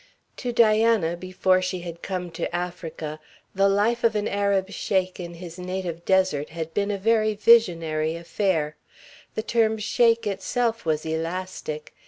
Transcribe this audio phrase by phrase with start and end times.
[0.37, 3.19] To Diana before she had come to Africa
[3.53, 8.15] the life of an Arab Sheik in his native desert had been a very visionary
[8.15, 8.77] affair.
[9.35, 11.93] The term sheik itself was elastic.